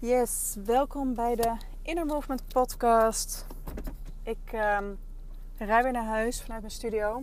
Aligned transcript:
Yes, 0.00 0.56
welkom 0.64 1.14
bij 1.14 1.34
de 1.34 1.56
Inner 1.82 2.06
Movement 2.06 2.42
podcast. 2.52 3.46
Ik 4.22 4.52
um, 4.52 4.98
rij 5.56 5.82
weer 5.82 5.92
naar 5.92 6.04
huis 6.04 6.42
vanuit 6.42 6.60
mijn 6.60 6.72
studio. 6.72 7.22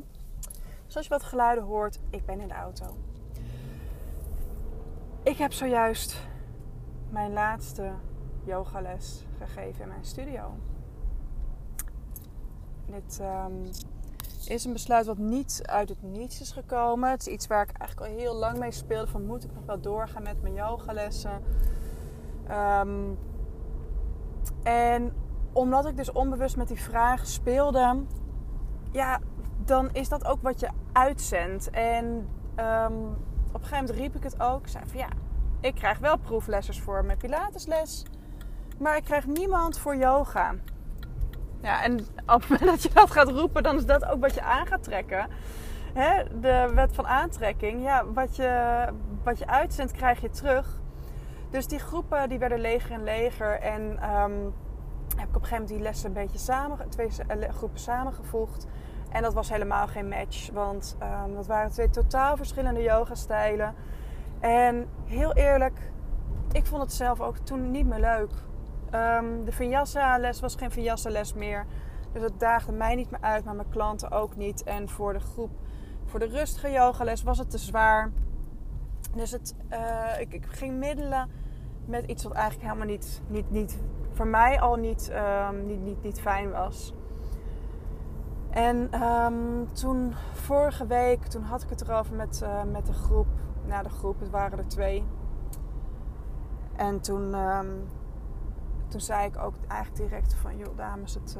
Zoals 0.87 1.07
je 1.07 1.13
wat 1.13 1.23
geluiden 1.23 1.63
hoort, 1.63 1.99
ik 2.09 2.25
ben 2.25 2.39
in 2.39 2.47
de 2.47 2.53
auto. 2.53 2.85
Ik 5.23 5.37
heb 5.37 5.53
zojuist 5.53 6.27
mijn 7.09 7.33
laatste 7.33 7.91
yogales 8.43 9.25
gegeven 9.37 9.81
in 9.81 9.87
mijn 9.87 10.05
studio. 10.05 10.55
Dit 12.85 13.19
um, 13.21 13.69
is 14.47 14.65
een 14.65 14.73
besluit 14.73 15.05
wat 15.05 15.17
niet 15.17 15.61
uit 15.63 15.89
het 15.89 16.01
niets 16.01 16.41
is 16.41 16.51
gekomen. 16.51 17.09
Het 17.09 17.27
is 17.27 17.33
iets 17.33 17.47
waar 17.47 17.69
ik 17.69 17.77
eigenlijk 17.77 18.11
al 18.11 18.17
heel 18.17 18.35
lang 18.35 18.57
mee 18.57 18.71
speelde. 18.71 19.11
Van 19.11 19.25
moet 19.25 19.43
ik 19.43 19.53
nog 19.53 19.65
wel 19.65 19.81
doorgaan 19.81 20.23
met 20.23 20.41
mijn 20.41 20.53
yogalessen? 20.53 21.43
Um, 22.51 23.17
en 24.63 25.13
omdat 25.53 25.85
ik 25.85 25.97
dus 25.97 26.11
onbewust 26.11 26.57
met 26.57 26.67
die 26.67 26.81
vraag 26.81 27.27
speelde, 27.27 28.03
ja, 28.91 29.19
dan 29.65 29.89
is 29.91 30.09
dat 30.09 30.25
ook 30.25 30.41
wat 30.41 30.59
je 30.59 30.69
uitzendt. 30.91 31.69
En 31.69 32.05
um, 32.05 33.07
op 33.51 33.61
een 33.61 33.67
gegeven 33.67 33.85
moment 33.85 33.89
riep 33.89 34.15
ik 34.15 34.23
het 34.23 34.41
ook. 34.41 34.61
Ik 34.61 34.67
zei 34.67 34.83
van 34.87 34.99
ja, 34.99 35.09
ik 35.59 35.75
krijg 35.75 35.99
wel 35.99 36.17
proeflessers 36.17 36.81
voor 36.81 37.05
mijn 37.05 37.17
Pilatesles, 37.17 38.05
maar 38.79 38.97
ik 38.97 39.03
krijg 39.03 39.25
niemand 39.25 39.79
voor 39.79 39.95
yoga. 39.95 40.55
Ja, 41.61 41.83
en 41.83 41.99
op 42.25 42.41
het 42.41 42.49
moment 42.49 42.69
dat 42.71 42.83
je 42.83 42.89
dat 42.93 43.11
gaat 43.11 43.29
roepen, 43.29 43.63
dan 43.63 43.75
is 43.75 43.85
dat 43.85 44.05
ook 44.05 44.21
wat 44.21 44.33
je 44.33 44.41
aan 44.41 44.67
gaat 44.67 44.83
trekken. 44.83 45.27
Hè? 45.93 46.23
De 46.39 46.71
wet 46.73 46.95
van 46.95 47.07
aantrekking. 47.07 47.83
Ja, 47.83 48.05
wat 48.05 48.35
je, 48.35 48.85
wat 49.23 49.37
je 49.37 49.47
uitzendt, 49.47 49.91
krijg 49.91 50.21
je 50.21 50.29
terug. 50.29 50.81
Dus 51.49 51.67
die 51.67 51.79
groepen 51.79 52.29
die 52.29 52.39
werden 52.39 52.59
leger 52.59 52.91
en 52.91 53.03
leger. 53.03 53.59
En 53.59 53.81
um, 54.19 54.53
heb 55.15 55.29
ik 55.29 55.35
op 55.35 55.41
een 55.41 55.47
gegeven 55.47 55.51
moment 55.51 55.67
die 55.67 55.79
lessen 55.79 56.07
een 56.07 56.13
beetje 56.13 56.37
samen, 56.37 56.89
twee 56.89 57.09
eh, 57.27 57.49
groepen 57.49 57.79
samengevoegd. 57.79 58.67
En 59.09 59.21
dat 59.21 59.33
was 59.33 59.49
helemaal 59.49 59.87
geen 59.87 60.07
match. 60.07 60.51
Want 60.51 60.97
um, 61.25 61.35
dat 61.35 61.47
waren 61.47 61.71
twee 61.71 61.89
totaal 61.89 62.37
verschillende 62.37 62.81
yoga-stijlen. 62.81 63.75
En 64.39 64.89
heel 65.05 65.33
eerlijk, 65.33 65.79
ik 66.51 66.65
vond 66.65 66.81
het 66.81 66.93
zelf 66.93 67.21
ook 67.21 67.37
toen 67.37 67.71
niet 67.71 67.85
meer 67.85 67.99
leuk. 67.99 68.31
Um, 68.91 69.45
de 69.45 69.51
Vinyasa-les 69.51 70.39
was 70.39 70.55
geen 70.55 70.71
Vinyasa-les 70.71 71.33
meer. 71.33 71.65
Dus 72.11 72.21
dat 72.21 72.39
daagde 72.39 72.71
mij 72.71 72.95
niet 72.95 73.11
meer 73.11 73.21
uit, 73.21 73.45
maar 73.45 73.55
mijn 73.55 73.69
klanten 73.69 74.11
ook 74.11 74.35
niet. 74.35 74.63
En 74.63 74.89
voor 74.89 75.13
de 75.13 75.19
groep, 75.19 75.51
voor 76.05 76.19
de 76.19 76.27
rustige 76.27 76.71
yogales 76.71 77.23
was 77.23 77.37
het 77.37 77.49
te 77.49 77.57
zwaar. 77.57 78.11
Dus 79.15 79.31
het, 79.31 79.55
uh, 79.71 80.19
ik, 80.19 80.33
ik, 80.33 80.45
ging 80.45 80.77
middelen 80.77 81.29
met 81.85 82.05
iets 82.05 82.23
wat 82.23 82.33
eigenlijk 82.33 82.67
helemaal 82.67 82.87
niet, 82.87 83.21
niet, 83.27 83.51
niet 83.51 83.77
voor 84.11 84.27
mij 84.27 84.61
al 84.61 84.75
niet, 84.75 85.11
um, 85.49 85.65
niet, 85.65 85.81
niet, 85.81 86.03
niet 86.03 86.21
fijn 86.21 86.51
was. 86.51 86.93
En 88.49 89.03
um, 89.03 89.73
toen, 89.73 90.13
vorige 90.33 90.85
week, 90.85 91.25
toen 91.25 91.43
had 91.43 91.63
ik 91.63 91.69
het 91.69 91.81
erover 91.81 92.15
met, 92.15 92.41
uh, 92.43 92.63
met 92.63 92.85
de 92.85 92.93
groep. 92.93 93.27
Nou, 93.65 93.83
de 93.83 93.89
groep, 93.89 94.19
het 94.19 94.29
waren 94.29 94.57
er 94.57 94.67
twee. 94.67 95.03
En 96.75 97.01
toen, 97.01 97.33
um, 97.33 97.87
toen 98.87 99.01
zei 99.01 99.27
ik 99.27 99.37
ook 99.37 99.53
eigenlijk 99.67 100.09
direct 100.09 100.33
van... 100.33 100.57
joh, 100.57 100.77
dames, 100.77 101.13
het, 101.13 101.37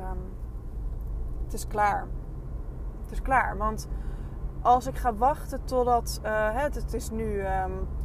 het 1.44 1.54
is 1.54 1.68
klaar. 1.68 2.08
Het 3.02 3.12
is 3.12 3.22
klaar, 3.22 3.58
want 3.58 3.88
als 4.66 4.88
ik 4.88 4.98
ga 4.98 5.14
wachten 5.14 5.66
totdat... 5.66 6.20
Het, 6.54 6.76
het, 6.76 6.94
is 6.94 7.10
nu, 7.10 7.44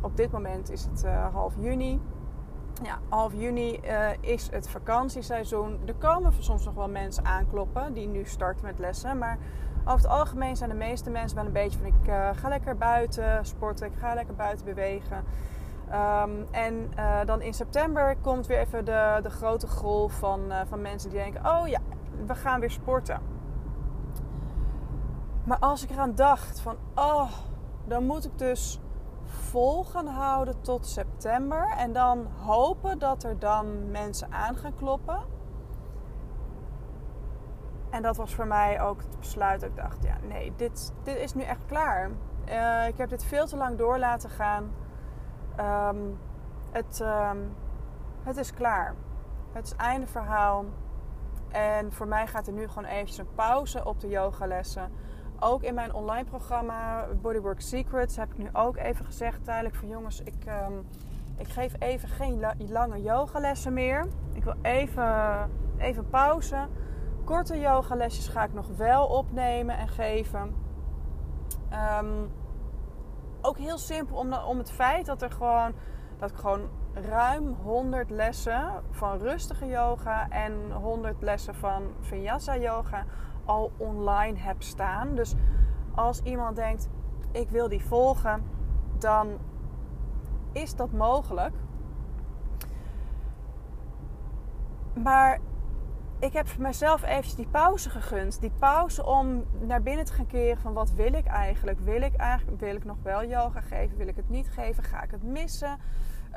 op 0.00 0.16
dit 0.16 0.30
moment 0.30 0.70
is 0.70 0.84
het 0.84 1.04
uh, 1.04 1.32
half 1.32 1.54
juni 1.58 2.00
ja, 2.82 2.98
half 3.08 3.32
juni 3.34 3.80
uh, 3.84 4.08
is 4.20 4.48
het 4.50 4.68
vakantieseizoen. 4.68 5.78
Er 5.86 5.94
komen 5.94 6.32
soms 6.38 6.64
nog 6.64 6.74
wel 6.74 6.88
mensen 6.88 7.24
aankloppen 7.24 7.92
die 7.92 8.08
nu 8.08 8.24
starten 8.24 8.64
met 8.64 8.78
lessen. 8.78 9.18
Maar 9.18 9.38
over 9.80 10.00
het 10.00 10.06
algemeen 10.06 10.56
zijn 10.56 10.70
de 10.70 10.76
meeste 10.76 11.10
mensen 11.10 11.36
wel 11.36 11.46
een 11.46 11.52
beetje 11.52 11.78
van 11.78 11.86
ik 11.86 12.34
ga 12.36 12.48
lekker 12.48 12.76
buiten 12.76 13.46
sporten, 13.46 13.86
ik 13.86 13.98
ga 13.98 14.14
lekker 14.14 14.34
buiten 14.34 14.64
bewegen. 14.64 15.24
Um, 15.92 16.46
en 16.50 16.90
dan 17.24 17.42
in 17.42 17.54
september 17.54 18.16
komt 18.20 18.46
weer 18.46 18.58
even 18.58 18.84
de, 18.84 19.18
de 19.22 19.30
grote 19.30 19.66
golf 19.66 20.12
van, 20.12 20.40
van 20.68 20.82
mensen 20.82 21.10
die 21.10 21.18
denken: 21.18 21.46
oh 21.46 21.68
ja, 21.68 21.80
we 22.26 22.34
gaan 22.34 22.60
weer 22.60 22.70
sporten. 22.70 23.20
Maar 25.50 25.58
als 25.58 25.82
ik 25.82 25.90
eraan 25.90 26.14
dacht 26.14 26.60
van 26.60 26.76
oh, 26.94 27.30
dan 27.86 28.04
moet 28.04 28.24
ik 28.24 28.38
dus 28.38 28.80
vol 29.24 29.84
gaan 29.84 30.06
houden 30.06 30.60
tot 30.60 30.86
september. 30.86 31.74
En 31.76 31.92
dan 31.92 32.26
hopen 32.26 32.98
dat 32.98 33.22
er 33.22 33.38
dan 33.38 33.90
mensen 33.90 34.32
aan 34.32 34.56
gaan 34.56 34.76
kloppen. 34.76 35.22
En 37.90 38.02
dat 38.02 38.16
was 38.16 38.34
voor 38.34 38.46
mij 38.46 38.80
ook 38.80 39.00
het 39.00 39.18
besluit 39.18 39.62
ik 39.62 39.76
dacht, 39.76 40.02
ja 40.02 40.16
nee, 40.28 40.52
dit, 40.56 40.92
dit 41.02 41.16
is 41.16 41.34
nu 41.34 41.42
echt 41.42 41.66
klaar. 41.66 42.10
Uh, 42.48 42.88
ik 42.88 42.96
heb 42.96 43.08
dit 43.08 43.24
veel 43.24 43.46
te 43.46 43.56
lang 43.56 43.78
door 43.78 43.98
laten 43.98 44.30
gaan. 44.30 44.72
Um, 45.60 46.18
het, 46.70 47.00
um, 47.00 47.56
het 48.22 48.36
is 48.36 48.54
klaar. 48.54 48.94
Het 49.52 49.64
is 49.64 49.74
einde 49.76 50.06
verhaal. 50.06 50.64
En 51.48 51.92
voor 51.92 52.06
mij 52.08 52.26
gaat 52.26 52.46
er 52.46 52.52
nu 52.52 52.68
gewoon 52.68 52.84
eventjes 52.84 53.18
een 53.18 53.34
pauze 53.34 53.84
op 53.84 54.00
de 54.00 54.08
yogalessen 54.08 54.92
ook 55.40 55.62
in 55.62 55.74
mijn 55.74 55.94
online 55.94 56.24
programma 56.24 57.06
Bodywork 57.20 57.60
Secrets 57.60 58.16
heb 58.16 58.30
ik 58.30 58.38
nu 58.38 58.48
ook 58.52 58.76
even 58.76 59.04
gezegd 59.04 59.44
tijdelijk 59.44 59.74
van 59.74 59.88
jongens, 59.88 60.22
ik, 60.22 60.44
um, 60.68 60.86
ik 61.36 61.48
geef 61.48 61.74
even 61.78 62.08
geen 62.08 62.44
lange 62.68 63.02
yogalessen 63.02 63.72
meer. 63.72 64.06
Ik 64.32 64.44
wil 64.44 64.54
even, 64.62 65.50
even 65.78 66.08
pauze. 66.08 66.66
Korte 67.24 67.58
yogalesjes 67.58 68.28
ga 68.28 68.44
ik 68.44 68.52
nog 68.52 68.66
wel 68.76 69.06
opnemen 69.06 69.78
en 69.78 69.88
geven. 69.88 70.54
Um, 72.00 72.30
ook 73.40 73.58
heel 73.58 73.78
simpel 73.78 74.16
om, 74.16 74.32
om 74.32 74.58
het 74.58 74.70
feit 74.70 75.06
dat 75.06 75.22
er 75.22 75.30
gewoon 75.30 75.72
dat 76.18 76.30
ik 76.30 76.36
gewoon 76.36 76.68
ruim 77.00 77.56
100 77.62 78.10
lessen 78.10 78.82
van 78.90 79.18
rustige 79.18 79.66
yoga 79.66 80.28
en 80.28 80.72
100 80.72 81.22
lessen 81.22 81.54
van 81.54 81.82
vinyasa 82.00 82.56
yoga 82.56 83.04
al 83.44 83.72
online 83.76 84.38
heb 84.38 84.62
staan. 84.62 85.14
Dus 85.14 85.34
als 85.94 86.20
iemand 86.20 86.56
denkt, 86.56 86.88
ik 87.32 87.50
wil 87.50 87.68
die 87.68 87.84
volgen, 87.84 88.42
dan 88.98 89.38
is 90.52 90.76
dat 90.76 90.92
mogelijk. 90.92 91.54
Maar 94.94 95.38
ik 96.18 96.32
heb 96.32 96.58
mezelf 96.58 97.02
eventjes 97.02 97.34
die 97.34 97.48
pauze 97.50 97.90
gegund. 97.90 98.40
Die 98.40 98.52
pauze 98.58 99.06
om 99.06 99.44
naar 99.60 99.82
binnen 99.82 100.04
te 100.04 100.12
gaan 100.12 100.26
keren 100.26 100.62
van 100.62 100.72
wat 100.72 100.92
wil 100.92 101.12
ik 101.12 101.26
eigenlijk? 101.26 101.80
Wil 101.80 102.02
ik 102.02 102.14
eigenlijk 102.14 102.60
wil 102.60 102.74
ik 102.74 102.84
nog 102.84 102.96
wel 103.02 103.24
yoga 103.24 103.60
geven? 103.60 103.96
Wil 103.96 104.08
ik 104.08 104.16
het 104.16 104.28
niet 104.28 104.50
geven? 104.50 104.84
Ga 104.84 105.02
ik 105.02 105.10
het 105.10 105.22
missen? 105.22 105.78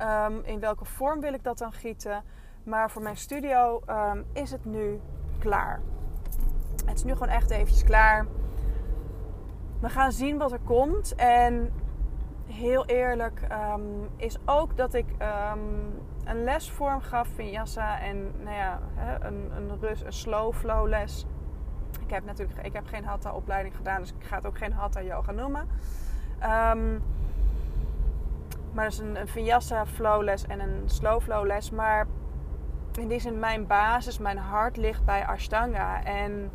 Um, 0.02 0.42
in 0.44 0.60
welke 0.60 0.86
vorm 0.86 1.20
wil 1.20 1.34
ik 1.34 1.44
dat 1.44 1.58
dan 1.58 1.74
gieten? 1.74 2.24
Maar 2.64 2.92
voor 2.92 3.02
mijn 3.02 3.18
studio 3.18 3.82
um, 3.90 4.26
is 4.34 4.52
het 4.52 4.66
nu 4.66 5.00
klaar. 5.40 5.82
Het 6.86 6.96
is 6.96 7.04
nu 7.04 7.14
gewoon 7.14 7.28
echt 7.28 7.50
eventjes 7.50 7.84
klaar. 7.84 8.26
We 9.80 9.90
gaan 9.90 10.12
zien 10.12 10.38
wat 10.38 10.52
er 10.52 10.60
komt. 10.60 11.16
En 11.16 11.74
heel 12.48 12.86
eerlijk 12.86 13.48
um, 13.52 14.10
is 14.16 14.38
ook 14.46 14.78
dat 14.78 14.94
ik 14.94 15.06
een 16.24 16.44
lesvorm 16.44 17.02
gaf 17.02 17.30
Yassa. 17.38 18.00
En 18.00 18.32
nou 18.44 18.56
ja, 18.56 18.80
een, 19.20 19.52
een, 19.56 19.80
rust, 19.80 20.04
een 20.04 20.14
slow 20.14 20.54
flow 20.54 20.88
les. 20.88 21.26
Ik 22.06 22.10
heb 22.10 22.26
natuurlijk 22.26 22.66
ik 22.66 22.74
heb 22.74 22.88
geen 22.88 23.06
hatha 23.06 23.34
opleiding 23.34 23.76
gedaan. 23.76 24.00
Dus 24.00 24.14
ik 24.14 24.24
ga 24.24 24.36
het 24.36 24.46
ook 24.46 24.58
geen 24.58 24.74
hatha 24.74 25.02
yoga 25.02 25.32
noemen. 25.32 25.68
Um, 26.44 27.04
maar 28.74 28.84
het 28.84 28.94
is 28.94 29.00
een, 29.00 29.20
een 29.20 29.28
vinyasa 29.28 29.86
flow 29.86 30.22
les 30.22 30.46
en 30.46 30.60
een 30.60 30.82
slow 30.86 31.22
flow 31.22 31.46
les. 31.46 31.72
Maar 31.72 32.08
in 33.00 33.08
die 33.08 33.20
zin 33.20 33.40
mijn 33.40 33.68
basis, 33.68 34.18
mijn 34.18 34.38
hart 34.38 34.78
ligt 34.78 35.06
bij 35.06 35.26
Ashtanga. 35.26 36.04
En 36.04 36.52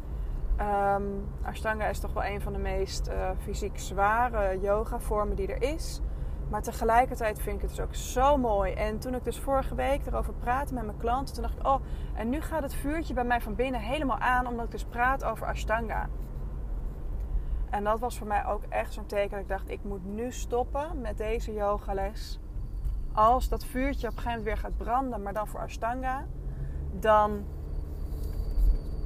Um, 0.61 1.29
Ashtanga 1.43 1.87
is 1.87 1.99
toch 1.99 2.13
wel 2.13 2.25
een 2.25 2.41
van 2.41 2.53
de 2.53 2.59
meest 2.59 3.09
uh, 3.09 3.31
fysiek 3.39 3.79
zware 3.79 4.59
yoga 4.61 4.99
vormen 4.99 5.37
die 5.37 5.53
er 5.53 5.63
is. 5.75 6.01
Maar 6.51 6.63
tegelijkertijd 6.63 7.41
vind 7.41 7.57
ik 7.57 7.61
het 7.61 7.71
dus 7.71 7.81
ook 7.81 7.95
zo 7.95 8.37
mooi. 8.37 8.73
En 8.73 8.99
toen 8.99 9.15
ik 9.15 9.25
dus 9.25 9.39
vorige 9.39 9.75
week 9.75 10.07
erover 10.07 10.35
praatte 10.35 10.75
met 10.75 10.85
mijn 10.85 10.99
klanten, 10.99 11.35
toen 11.35 11.43
dacht 11.43 11.59
ik, 11.59 11.67
oh, 11.67 11.81
en 12.15 12.29
nu 12.29 12.41
gaat 12.41 12.63
het 12.63 12.75
vuurtje 12.75 13.15
bij 13.15 13.25
mij 13.25 13.41
van 13.41 13.55
binnen 13.55 13.81
helemaal 13.81 14.19
aan, 14.19 14.47
omdat 14.47 14.65
ik 14.65 14.71
dus 14.71 14.85
praat 14.85 15.25
over 15.25 15.47
Ashtanga. 15.47 16.09
En 17.71 17.85
dat 17.85 18.01
was 18.01 18.19
voor 18.19 18.27
mij 18.27 18.47
ook 18.47 18.63
echt 18.69 18.93
zo'n 18.93 19.07
teken 19.07 19.31
dat 19.31 19.41
ik 19.41 19.49
dacht, 19.49 19.71
ik 19.71 19.85
moet 19.85 20.05
nu 20.05 20.33
stoppen 20.33 21.01
met 21.01 21.19
deze 21.19 21.53
yogales. 21.53 22.41
Als 23.13 23.49
dat 23.49 23.65
vuurtje 23.65 24.09
op 24.09 24.17
een 24.17 24.23
gegeven 24.23 24.39
moment 24.39 24.45
weer 24.45 24.57
gaat 24.57 24.77
branden, 24.77 25.23
maar 25.23 25.33
dan 25.33 25.49
voor 25.49 25.61
Ashtanga, 25.61 26.27
dan 26.93 27.45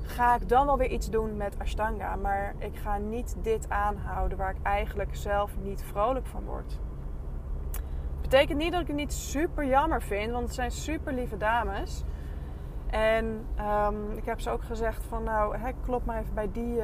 ga 0.02 0.34
ik 0.34 0.48
dan 0.48 0.66
wel 0.66 0.78
weer 0.78 0.90
iets 0.90 1.10
doen 1.10 1.36
met 1.36 1.58
Ashtanga. 1.58 2.16
Maar 2.16 2.54
ik 2.58 2.76
ga 2.76 2.98
niet 2.98 3.36
dit 3.42 3.70
aanhouden 3.70 4.38
waar 4.38 4.50
ik 4.50 4.62
eigenlijk 4.62 5.16
zelf 5.16 5.56
niet 5.62 5.82
vrolijk 5.82 6.26
van 6.26 6.44
word. 6.44 6.78
Betekent 8.20 8.58
niet 8.58 8.72
dat 8.72 8.80
ik 8.80 8.86
het 8.86 8.96
niet 8.96 9.12
super 9.12 9.66
jammer 9.66 10.02
vind, 10.02 10.32
want 10.32 10.44
het 10.44 10.54
zijn 10.54 10.70
super 10.70 11.12
lieve 11.12 11.36
dames. 11.36 12.04
En 12.92 13.46
um, 13.86 14.12
ik 14.16 14.24
heb 14.24 14.40
ze 14.40 14.50
ook 14.50 14.62
gezegd 14.62 15.04
van 15.08 15.22
nou, 15.22 15.56
hè, 15.56 15.70
klop 15.84 16.04
maar 16.04 16.20
even 16.20 16.34
bij 16.34 16.48
die, 16.52 16.82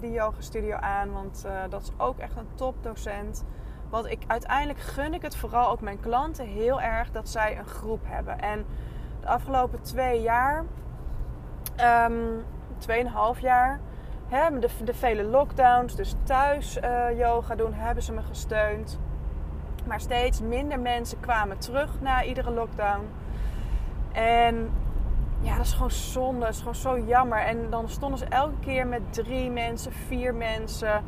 die 0.00 0.10
yoga 0.10 0.40
studio 0.40 0.76
aan. 0.76 1.12
Want 1.12 1.44
uh, 1.46 1.52
dat 1.68 1.82
is 1.82 1.90
ook 1.96 2.18
echt 2.18 2.36
een 2.36 2.48
topdocent. 2.54 3.44
Want 3.90 4.06
ik, 4.06 4.22
uiteindelijk 4.26 4.78
gun 4.78 5.14
ik 5.14 5.22
het 5.22 5.36
vooral 5.36 5.70
ook 5.70 5.80
mijn 5.80 6.00
klanten 6.00 6.46
heel 6.46 6.80
erg 6.80 7.10
dat 7.10 7.28
zij 7.28 7.58
een 7.58 7.66
groep 7.66 8.00
hebben. 8.04 8.40
En 8.40 8.64
de 9.20 9.26
afgelopen 9.26 9.82
twee 9.82 10.20
jaar, 10.20 10.64
um, 12.06 12.44
tweeënhalf 12.78 13.40
jaar, 13.40 13.80
hè, 14.28 14.58
de, 14.58 14.68
de 14.84 14.94
vele 14.94 15.24
lockdowns, 15.24 15.94
dus 15.96 16.14
thuis 16.22 16.78
uh, 16.78 17.18
yoga 17.18 17.54
doen, 17.54 17.72
hebben 17.72 18.02
ze 18.02 18.12
me 18.12 18.22
gesteund. 18.22 18.98
Maar 19.86 20.00
steeds 20.00 20.40
minder 20.40 20.80
mensen 20.80 21.20
kwamen 21.20 21.58
terug 21.58 22.00
na 22.00 22.22
iedere 22.24 22.50
lockdown. 22.50 23.08
En 24.12 24.70
ja, 25.42 25.56
dat 25.56 25.66
is 25.66 25.72
gewoon 25.72 25.90
zonde. 25.90 26.40
Dat 26.40 26.48
is 26.48 26.58
gewoon 26.58 26.74
zo 26.74 26.98
jammer. 26.98 27.38
En 27.38 27.70
dan 27.70 27.88
stonden 27.88 28.18
ze 28.18 28.24
elke 28.24 28.58
keer 28.60 28.86
met 28.86 29.00
drie 29.10 29.50
mensen, 29.50 29.92
vier 29.92 30.34
mensen 30.34 31.02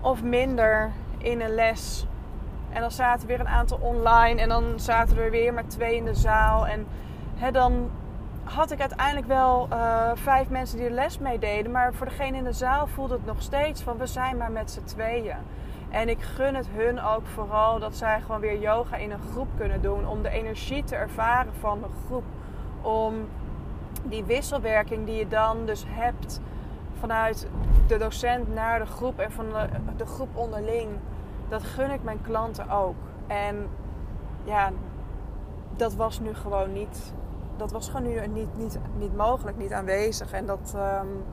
of 0.00 0.22
minder 0.22 0.92
in 1.18 1.40
een 1.40 1.54
les. 1.54 2.06
En 2.70 2.80
dan 2.80 2.90
zaten 2.90 3.28
weer 3.28 3.40
een 3.40 3.48
aantal 3.48 3.78
online 3.78 4.40
en 4.40 4.48
dan 4.48 4.80
zaten 4.80 5.16
er 5.16 5.30
weer 5.30 5.54
maar 5.54 5.66
twee 5.66 5.96
in 5.96 6.04
de 6.04 6.14
zaal. 6.14 6.66
En 6.66 6.86
hè, 7.34 7.50
dan 7.50 7.90
had 8.44 8.70
ik 8.70 8.80
uiteindelijk 8.80 9.26
wel 9.26 9.68
uh, 9.72 10.10
vijf 10.14 10.48
mensen 10.48 10.78
die 10.78 10.88
de 10.88 10.94
les 10.94 11.18
meededen. 11.18 11.72
Maar 11.72 11.94
voor 11.94 12.06
degene 12.06 12.36
in 12.36 12.44
de 12.44 12.52
zaal 12.52 12.86
voelde 12.86 13.14
het 13.14 13.26
nog 13.26 13.42
steeds 13.42 13.82
van 13.82 13.96
we 13.96 14.06
zijn 14.06 14.36
maar 14.36 14.50
met 14.50 14.70
z'n 14.70 14.84
tweeën. 14.84 15.36
En 15.90 16.08
ik 16.08 16.22
gun 16.22 16.54
het 16.54 16.68
hun 16.72 17.02
ook 17.02 17.26
vooral 17.26 17.78
dat 17.78 17.96
zij 17.96 18.20
gewoon 18.20 18.40
weer 18.40 18.60
yoga 18.60 18.96
in 18.96 19.10
een 19.10 19.30
groep 19.32 19.48
kunnen 19.56 19.82
doen. 19.82 20.08
Om 20.08 20.22
de 20.22 20.28
energie 20.28 20.84
te 20.84 20.96
ervaren 20.96 21.52
van 21.60 21.80
de 21.80 21.88
groep 22.06 22.24
om 22.86 23.28
die 24.02 24.24
wisselwerking 24.24 25.06
die 25.06 25.16
je 25.16 25.28
dan 25.28 25.66
dus 25.66 25.84
hebt 25.86 26.40
vanuit 26.98 27.48
de 27.86 27.96
docent 27.96 28.54
naar 28.54 28.78
de 28.78 28.86
groep 28.86 29.18
en 29.18 29.32
van 29.32 29.46
de, 29.96 30.06
groep 30.06 30.36
onderling, 30.36 30.88
dat 31.48 31.62
gun 31.62 31.90
ik 31.90 32.02
mijn 32.02 32.22
klanten 32.22 32.70
ook. 32.70 32.94
En 33.26 33.68
ja, 34.44 34.70
dat 35.76 35.94
was 35.94 36.20
nu 36.20 36.34
gewoon 36.34 36.72
niet. 36.72 37.12
Dat 37.56 37.72
was 37.72 37.88
gewoon 37.88 38.08
nu 38.08 38.26
niet, 38.26 38.56
niet, 38.56 38.78
niet 38.98 39.16
mogelijk, 39.16 39.56
niet 39.56 39.72
aanwezig. 39.72 40.32
En 40.32 40.46
dat, 40.46 40.74
um, 40.76 41.24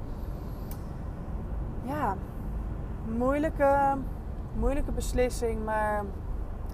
ja, 1.84 2.16
moeilijke, 3.18 3.96
moeilijke 4.60 4.92
beslissing, 4.92 5.66
maar 5.66 6.04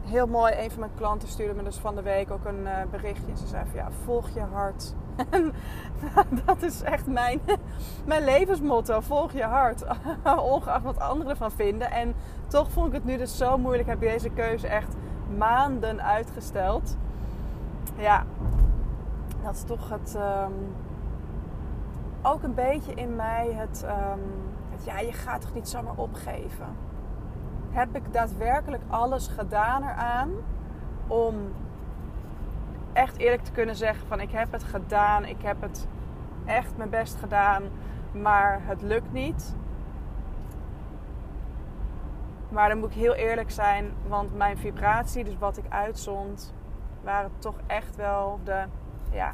heel 0.09 0.27
mooi. 0.27 0.53
Een 0.57 0.71
van 0.71 0.79
mijn 0.79 0.91
klanten 0.95 1.27
stuurde 1.27 1.53
me 1.53 1.63
dus 1.63 1.77
van 1.77 1.95
de 1.95 2.01
week 2.01 2.31
ook 2.31 2.45
een 2.45 2.61
uh, 2.61 2.71
berichtje. 2.91 3.37
Ze 3.37 3.47
zei 3.47 3.65
van 3.65 3.75
ja, 3.75 3.91
volg 4.03 4.29
je 4.29 4.39
hart. 4.39 4.93
En 5.29 5.53
dat 6.45 6.61
is 6.61 6.81
echt 6.81 7.07
mijn, 7.07 7.41
mijn 8.05 8.23
levensmotto. 8.23 8.99
Volg 8.99 9.31
je 9.31 9.43
hart. 9.43 9.83
Ongeacht 10.53 10.83
wat 10.83 10.99
anderen 10.99 11.31
ervan 11.31 11.51
vinden. 11.51 11.91
En 11.91 12.15
toch 12.47 12.71
vond 12.71 12.87
ik 12.87 12.93
het 12.93 13.05
nu 13.05 13.17
dus 13.17 13.37
zo 13.37 13.57
moeilijk. 13.57 13.89
Heb 13.89 14.01
je 14.01 14.07
deze 14.07 14.29
keuze 14.29 14.67
echt 14.67 14.95
maanden 15.37 16.03
uitgesteld. 16.03 16.97
Ja, 17.95 18.25
dat 19.43 19.53
is 19.53 19.63
toch 19.63 19.89
het... 19.89 20.15
Um, 20.15 20.75
ook 22.21 22.43
een 22.43 22.53
beetje 22.53 22.93
in 22.93 23.15
mij 23.15 23.47
het, 23.53 23.85
um, 23.85 24.21
het... 24.69 24.85
Ja, 24.85 24.99
je 24.99 25.13
gaat 25.13 25.41
toch 25.41 25.53
niet 25.53 25.69
zomaar 25.69 25.95
opgeven 25.95 26.88
heb 27.71 27.95
ik 27.95 28.13
daadwerkelijk 28.13 28.83
alles 28.87 29.27
gedaan 29.27 29.83
eraan 29.83 30.31
om 31.07 31.35
echt 32.93 33.17
eerlijk 33.17 33.43
te 33.43 33.51
kunnen 33.51 33.75
zeggen 33.75 34.07
van 34.07 34.19
ik 34.19 34.31
heb 34.31 34.51
het 34.51 34.63
gedaan, 34.63 35.25
ik 35.25 35.41
heb 35.41 35.61
het 35.61 35.87
echt 36.45 36.77
mijn 36.77 36.89
best 36.89 37.15
gedaan, 37.15 37.63
maar 38.11 38.59
het 38.61 38.81
lukt 38.81 39.13
niet. 39.13 39.55
Maar 42.49 42.69
dan 42.69 42.77
moet 42.77 42.89
ik 42.89 42.95
heel 42.95 43.13
eerlijk 43.13 43.51
zijn, 43.51 43.91
want 44.07 44.35
mijn 44.35 44.57
vibratie, 44.57 45.23
dus 45.23 45.37
wat 45.37 45.57
ik 45.57 45.65
uitzond, 45.69 46.53
waren 47.03 47.31
toch 47.37 47.55
echt 47.67 47.95
wel 47.95 48.39
de, 48.43 48.63
ja, 49.11 49.33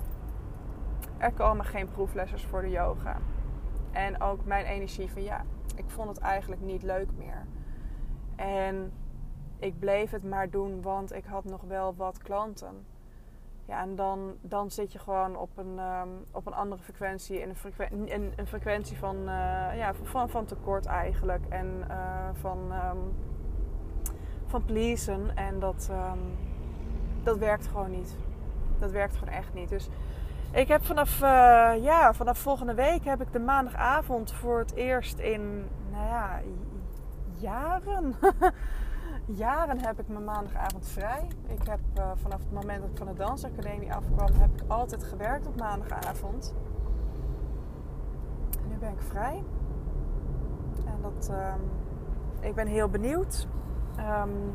er 1.17 1.31
komen 1.31 1.65
geen 1.65 1.89
proeflessers 1.89 2.45
voor 2.45 2.61
de 2.61 2.69
yoga. 2.69 3.17
En 3.91 4.21
ook 4.21 4.45
mijn 4.45 4.65
energie 4.65 5.11
van 5.11 5.23
ja, 5.23 5.41
ik 5.75 5.85
vond 5.88 6.09
het 6.09 6.17
eigenlijk 6.17 6.61
niet 6.61 6.83
leuk 6.83 7.09
meer. 7.17 7.45
En 8.35 8.91
ik 9.59 9.79
bleef 9.79 10.11
het 10.11 10.23
maar 10.23 10.49
doen, 10.49 10.81
want 10.81 11.13
ik 11.13 11.25
had 11.25 11.43
nog 11.43 11.61
wel 11.61 11.95
wat 11.95 12.17
klanten. 12.17 12.85
Ja, 13.65 13.81
en 13.81 13.95
dan, 13.95 14.35
dan 14.41 14.71
zit 14.71 14.91
je 14.91 14.99
gewoon 14.99 15.37
op 15.37 15.57
een, 15.57 15.79
um, 15.79 16.09
op 16.31 16.45
een 16.45 16.53
andere 16.53 16.81
frequentie. 16.81 17.41
In 17.41 17.49
een, 17.49 17.55
frequentie, 17.55 18.13
een 18.35 18.47
frequentie 18.47 18.97
van, 18.97 19.15
uh, 19.15 19.77
ja, 19.77 19.93
van, 20.03 20.29
van 20.29 20.45
tekort 20.45 20.85
eigenlijk. 20.85 21.45
En 21.49 21.85
uh, 21.89 22.29
van, 22.33 22.71
um, 22.71 23.13
van 24.45 24.65
pleasen. 24.65 25.35
En 25.35 25.59
dat, 25.59 25.89
um, 25.91 26.19
dat 27.23 27.38
werkt 27.38 27.67
gewoon 27.67 27.91
niet. 27.91 28.17
Dat 28.79 28.91
werkt 28.91 29.15
gewoon 29.15 29.33
echt 29.33 29.53
niet. 29.53 29.69
Dus 29.69 29.89
ik 30.51 30.67
heb 30.67 30.83
vanaf, 30.83 31.21
uh, 31.21 31.71
ja, 31.83 32.13
vanaf 32.13 32.38
volgende 32.38 32.73
week 32.73 33.05
heb 33.05 33.21
ik 33.21 33.31
de 33.31 33.39
maandagavond 33.39 34.31
voor 34.31 34.59
het 34.59 34.73
eerst 34.73 35.19
in, 35.19 35.65
nou 35.91 36.05
ja, 36.05 36.41
jaren. 37.45 38.15
jaren 39.45 39.80
heb 39.80 40.00
ik 40.00 40.07
mijn 40.07 40.24
maandagavond 40.24 40.88
vrij. 40.88 41.27
Ik 41.47 41.68
heb 41.68 41.80
uh, 41.97 42.12
vanaf 42.15 42.39
het 42.39 42.51
moment 42.51 42.81
dat 42.81 42.89
ik 42.89 42.97
van 42.97 43.07
de 43.07 43.13
dansacademie 43.13 43.94
afkwam, 43.94 44.33
heb 44.33 44.62
ik 44.62 44.63
altijd 44.68 45.03
gewerkt 45.03 45.47
op 45.47 45.56
maandagavond. 45.56 46.53
En 48.63 48.69
nu 48.69 48.75
ben 48.75 48.92
ik 48.92 49.01
vrij. 49.01 49.44
En 50.86 51.01
dat, 51.01 51.30
um, 51.31 51.69
ik 52.39 52.56
ben 52.56 52.68
heel 52.68 52.89
benieuwd. 52.89 53.48
Um, 54.00 54.53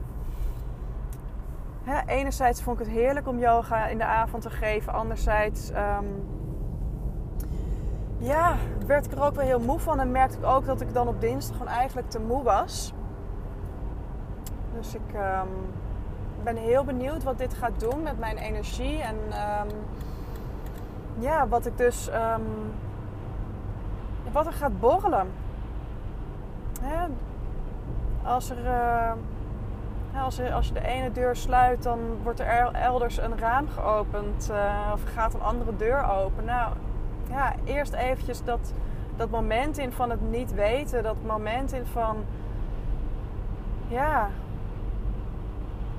hè, 1.83 2.07
enerzijds 2.07 2.63
vond 2.63 2.81
ik 2.81 2.87
het 2.87 2.95
heerlijk 2.95 3.29
om 3.29 3.39
yoga 3.39 3.87
in 3.87 3.99
de 3.99 4.05
avond 4.05 4.43
te 4.43 4.51
geven. 4.51 4.93
Anderzijds 4.93 5.71
um, 5.71 6.40
ja, 8.21 8.57
werd 8.87 9.07
ik 9.07 9.13
er 9.13 9.23
ook 9.23 9.35
wel 9.35 9.47
heel 9.47 9.61
moe 9.61 9.79
van. 9.79 10.01
En 10.01 10.11
merkte 10.11 10.39
ik 10.39 10.45
ook 10.45 10.67
dat 10.67 10.81
ik 10.81 10.95
dan 10.95 11.09
op 11.09 11.21
dinsdag 11.21 11.57
gewoon 11.57 11.73
eigenlijk 11.73 12.11
te 12.11 12.21
moe 12.21 12.43
was. 12.43 12.93
Dus 14.75 14.95
ik 14.95 15.15
um, 15.15 15.73
ben 16.43 16.57
heel 16.57 16.85
benieuwd 16.85 17.23
wat 17.23 17.39
dit 17.39 17.55
gaat 17.55 17.81
doen 17.81 18.03
met 18.03 18.19
mijn 18.19 18.37
energie. 18.37 19.03
En 19.03 19.17
um, 19.17 19.69
ja, 21.19 21.49
wat 21.49 21.67
ik 21.67 21.79
dus. 21.79 22.09
Um, 22.09 22.73
wat 24.33 24.47
er 24.47 24.53
gaat 24.53 24.81
borrelen. 24.81 25.33
Als 28.23 28.50
er. 28.50 28.65
Uh, 28.65 29.12
als, 30.25 30.39
er, 30.39 30.53
als 30.53 30.67
je 30.67 30.73
de 30.73 30.87
ene 30.87 31.12
deur 31.12 31.37
sluit, 31.37 31.83
dan 31.83 31.99
wordt 32.23 32.41
er 32.41 32.73
elders 32.73 33.19
een 33.19 33.39
raam 33.39 33.69
geopend. 33.69 34.50
Uh, 34.50 34.91
of 34.93 35.00
gaat 35.15 35.35
een 35.35 35.43
andere 35.43 35.77
deur 35.77 36.11
open. 36.11 36.45
Nou, 36.45 36.73
ja, 37.31 37.55
eerst 37.65 37.93
eventjes 37.93 38.45
dat, 38.45 38.73
dat 39.17 39.31
moment 39.31 39.79
in 39.79 39.93
van 39.93 40.11
het 40.11 40.31
niet 40.31 40.55
weten. 40.55 41.03
Dat 41.03 41.17
moment 41.27 41.73
in 41.73 41.87
van, 41.87 42.25
ja, 43.89 44.31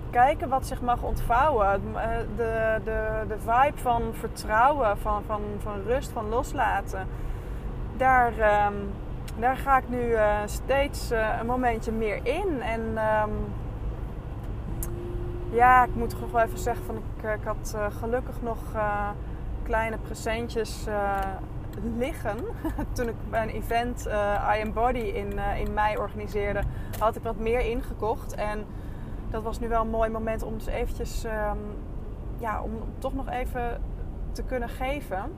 kijken 0.09 0.49
wat 0.49 0.67
zich 0.67 0.81
mag 0.81 1.01
ontvouwen. 1.01 1.81
Eh, 1.95 2.09
de, 2.35 2.79
de, 2.83 3.23
de 3.27 3.37
vibe 3.39 3.77
van 3.77 4.01
vertrouwen, 4.11 4.97
van, 4.97 5.23
van, 5.25 5.41
van 5.59 5.81
rust, 5.85 6.11
van 6.11 6.29
loslaten. 6.29 7.07
Daar, 7.97 8.33
um, 8.67 8.91
daar 9.39 9.57
ga 9.57 9.77
ik 9.77 9.89
nu 9.89 9.99
uh, 9.99 10.37
steeds 10.45 11.11
uh, 11.11 11.27
een 11.39 11.45
momentje 11.45 11.91
meer 11.91 12.19
in. 12.23 12.61
En 12.61 12.81
um, 12.81 13.53
ja, 15.49 15.83
ik 15.83 15.95
moet 15.95 16.13
gewoon 16.13 16.41
even 16.41 16.59
zeggen 16.59 16.85
van 16.85 16.95
ik, 16.95 17.23
ik 17.39 17.43
had 17.43 17.77
gelukkig 17.99 18.41
nog 18.41 18.57
kleine 19.63 19.97
presentjes 19.97 20.87
uh, 20.87 21.19
liggen. 21.97 22.37
Toen 22.93 23.07
ik 23.07 23.15
mijn 23.29 23.49
event 23.49 24.07
uh, 24.07 24.53
I 24.57 24.61
Am 24.61 24.73
Body 24.73 24.99
in, 24.99 25.31
uh, 25.31 25.59
in 25.59 25.73
mei 25.73 25.97
organiseerde, 25.97 26.61
had 26.99 27.15
ik 27.15 27.23
wat 27.23 27.37
meer 27.37 27.59
ingekocht. 27.59 28.35
En 28.35 28.65
dat 29.29 29.43
was 29.43 29.59
nu 29.59 29.67
wel 29.67 29.81
een 29.81 29.89
mooi 29.89 30.09
moment 30.09 30.43
om 30.43 30.53
dus 30.53 30.65
eventjes, 30.65 31.23
um, 31.25 31.59
ja, 32.37 32.61
om 32.61 32.71
toch 32.97 33.13
nog 33.13 33.29
even 33.29 33.81
te 34.31 34.43
kunnen 34.43 34.69
geven. 34.69 35.31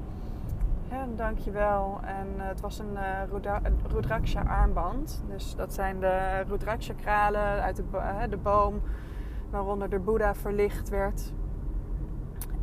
Ja, 0.90 1.08
dankjewel. 1.16 2.00
En 2.06 2.28
het 2.38 2.62
was 2.62 2.80
een, 2.80 2.94
uh, 2.94 3.52
een 3.64 3.80
Rudraksha 3.88 4.42
armband. 4.42 5.24
Dus 5.28 5.56
dat 5.56 5.74
zijn 5.74 6.00
de 6.00 6.44
Rudraksha 6.48 6.94
kralen 6.94 7.42
uit 7.42 7.76
de, 7.76 7.84
de 8.30 8.38
boom 8.38 8.82
waaronder 9.50 9.90
de 9.90 10.00
Boeddha 10.00 10.36
verlicht 10.36 10.90
werd. 10.90 11.34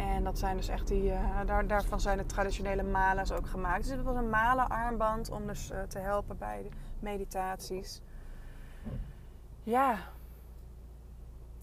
En 0.01 0.25
dat 0.25 0.39
zijn 0.39 0.57
dus 0.57 0.69
echt 0.69 0.89
die, 0.89 1.03
uh, 1.03 1.41
daar, 1.47 1.67
daarvan 1.67 2.01
zijn 2.01 2.19
de 2.19 2.27
traditionele 2.27 2.83
mala's 2.83 3.33
ook 3.33 3.47
gemaakt. 3.47 3.83
Dus 3.83 3.97
het 3.97 4.03
was 4.03 4.17
een 4.17 4.31
mala 4.31 4.65
armband 4.65 5.31
om 5.31 5.47
dus 5.47 5.71
uh, 5.71 5.83
te 5.83 5.99
helpen 5.99 6.39
bij 6.39 6.63
de 6.63 6.69
meditaties. 6.99 8.01
Ja. 9.63 9.97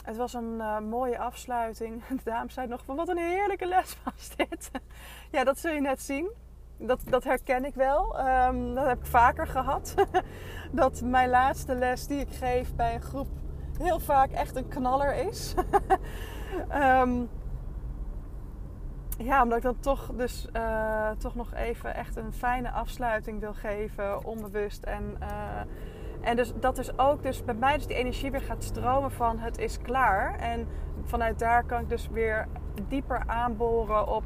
het 0.03 0.17
was 0.17 0.33
een 0.33 0.53
uh, 0.57 0.79
mooie 0.79 1.19
afsluiting. 1.19 2.05
De 2.07 2.19
dames 2.23 2.53
zei 2.53 2.67
nog 2.67 2.83
van 2.85 2.95
wat 2.95 3.07
een 3.07 3.17
heerlijke 3.17 3.65
les 3.65 3.97
was 4.03 4.35
dit. 4.35 4.71
ja, 5.35 5.43
dat 5.43 5.59
zul 5.59 5.71
je 5.71 5.81
net 5.81 6.01
zien. 6.01 6.29
Dat, 6.77 7.01
dat 7.05 7.23
herken 7.23 7.65
ik 7.65 7.73
wel. 7.73 8.27
Um, 8.27 8.75
dat 8.75 8.85
heb 8.85 8.99
ik 8.99 9.05
vaker 9.05 9.47
gehad. 9.47 9.93
dat 10.71 11.01
mijn 11.01 11.29
laatste 11.29 11.75
les 11.75 12.07
die 12.07 12.19
ik 12.19 12.31
geef 12.31 12.75
bij 12.75 12.93
een 12.93 13.01
groep 13.01 13.27
heel 13.77 13.99
vaak 13.99 14.31
echt 14.31 14.55
een 14.55 14.67
knaller 14.67 15.15
is. 15.15 15.53
um, 16.73 17.29
ja, 19.17 19.43
omdat 19.43 19.57
ik 19.57 19.63
dan 19.63 19.79
toch, 19.79 20.11
dus, 20.15 20.47
uh, 20.53 21.09
toch 21.09 21.35
nog 21.35 21.53
even 21.53 21.95
echt 21.95 22.15
een 22.15 22.33
fijne 22.33 22.71
afsluiting 22.71 23.39
wil 23.39 23.53
geven, 23.53 24.25
onbewust. 24.25 24.83
En, 24.83 25.17
uh, 25.21 25.27
en 26.21 26.35
dus 26.35 26.53
dat 26.59 26.75
dus 26.75 26.97
ook 26.97 27.23
dus 27.23 27.45
bij 27.45 27.55
mij 27.55 27.75
dus 27.75 27.87
die 27.87 27.95
energie 27.95 28.31
weer 28.31 28.41
gaat 28.41 28.63
stromen 28.63 29.11
van 29.11 29.39
het 29.39 29.57
is 29.57 29.81
klaar. 29.81 30.35
En 30.39 30.67
vanuit 31.03 31.39
daar 31.39 31.63
kan 31.63 31.81
ik 31.81 31.89
dus 31.89 32.07
weer 32.07 32.47
dieper 32.87 33.23
aanboren 33.27 34.07
op 34.07 34.23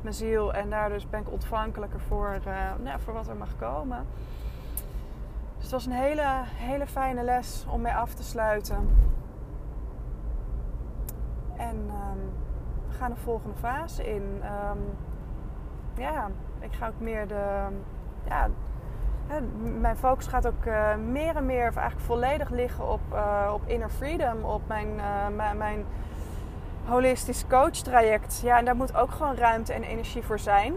mijn 0.00 0.14
ziel. 0.14 0.54
En 0.54 0.70
daar 0.70 0.88
dus 0.88 1.08
ben 1.08 1.20
ik 1.20 1.30
ontvankelijker 1.32 2.00
voor, 2.00 2.40
uh, 2.46 2.54
nou, 2.82 3.00
voor 3.00 3.12
wat 3.12 3.28
er 3.28 3.36
mag 3.36 3.56
komen. 3.56 4.06
Dus 5.54 5.62
het 5.62 5.70
was 5.70 5.86
een 5.86 5.92
hele, 5.92 6.42
hele 6.44 6.86
fijne 6.86 7.22
les 7.22 7.66
om 7.68 7.80
mee 7.80 7.92
af 7.92 8.14
te 8.14 8.22
sluiten. 8.22 8.88
En 11.56 11.76
um, 11.76 12.32
gaan 13.00 13.10
de 13.10 13.20
volgende 13.20 13.56
fase 13.56 14.14
in. 14.14 14.42
Um, 14.72 14.98
ja, 15.94 16.30
ik 16.58 16.72
ga 16.72 16.86
ook 16.86 17.00
meer 17.00 17.28
de. 17.28 17.66
Ja, 18.28 18.48
mijn 19.80 19.96
focus 19.96 20.26
gaat 20.26 20.46
ook 20.46 20.64
uh, 20.64 20.94
meer 20.94 21.36
en 21.36 21.46
meer, 21.46 21.68
of 21.68 21.76
eigenlijk 21.76 22.06
volledig 22.06 22.50
liggen 22.50 22.88
op, 22.88 23.00
uh, 23.12 23.50
op 23.52 23.62
inner 23.66 23.88
freedom, 23.88 24.44
op 24.44 24.62
mijn, 24.66 24.88
uh, 24.88 25.52
mijn 25.56 25.84
holistisch 26.84 27.44
coach 27.48 27.70
traject. 27.70 28.40
Ja, 28.42 28.58
en 28.58 28.64
daar 28.64 28.76
moet 28.76 28.96
ook 28.96 29.10
gewoon 29.10 29.34
ruimte 29.34 29.72
en 29.72 29.82
energie 29.82 30.22
voor 30.22 30.38
zijn. 30.38 30.74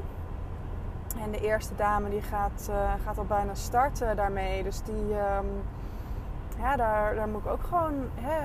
En 1.23 1.31
de 1.31 1.41
eerste 1.41 1.75
dame 1.75 2.09
die 2.09 2.21
gaat, 2.21 2.71
gaat 3.03 3.17
al 3.17 3.25
bijna 3.25 3.53
starten 3.53 4.15
daarmee. 4.15 4.63
Dus 4.63 4.81
die, 4.81 5.13
um, 5.13 5.63
ja, 6.59 6.75
daar, 6.75 7.15
daar 7.15 7.27
moet 7.27 7.45
ik 7.45 7.51
ook 7.51 7.63
gewoon 7.63 7.93
hè, 8.15 8.39